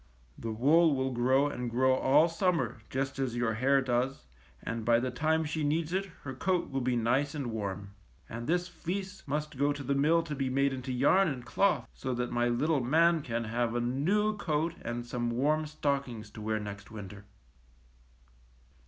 The 0.35 0.51
wool 0.51 0.95
will 0.95 1.11
grow 1.11 1.45
and 1.45 1.69
grow 1.69 1.93
all 1.93 2.27
summer, 2.27 2.81
just 2.89 3.19
as 3.19 3.35
your 3.35 3.53
hair 3.53 3.81
does, 3.83 4.25
and 4.63 4.77
NANNIE'S 4.77 4.83
COAT. 4.83 4.85
151 4.93 4.95
by 4.95 4.99
the 4.99 5.15
time 5.15 5.45
she 5.45 5.63
needs 5.63 5.93
it 5.93 6.05
her 6.23 6.33
coat 6.33 6.71
will 6.71 6.81
be 6.81 6.95
nice 6.95 7.35
and 7.35 7.51
warm. 7.51 7.91
And 8.27 8.47
this 8.47 8.67
fleece 8.67 9.21
must 9.27 9.59
go 9.59 9.71
to 9.71 9.83
the 9.83 9.93
mill 9.93 10.23
to 10.23 10.33
be 10.33 10.49
made 10.49 10.73
into 10.73 10.91
yarn 10.91 11.27
and 11.27 11.45
cloth 11.45 11.87
so 11.93 12.15
that 12.15 12.31
my 12.31 12.47
little 12.47 12.81
man 12.83 13.21
can 13.21 13.43
have 13.43 13.75
a 13.75 13.79
new 13.79 14.35
coat 14.37 14.73
and 14.81 15.05
some 15.05 15.29
warm 15.29 15.67
stockings 15.67 16.31
to 16.31 16.41
wear 16.41 16.59
next 16.59 16.89
winter. 16.89 17.25